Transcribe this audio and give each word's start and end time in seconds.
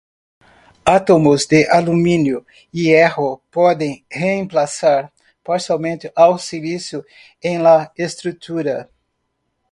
Átomos 0.93 1.45
de 1.47 1.67
aluminio 1.69 2.43
y 2.71 2.85
hierro 2.85 3.43
pueden 3.51 4.03
reemplazar 4.09 5.13
parcialmente 5.43 6.11
al 6.15 6.39
silicio 6.39 7.05
en 7.39 7.61
la 7.61 7.91
estructura. 7.95 8.89